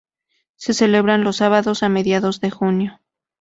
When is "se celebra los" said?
0.55-1.35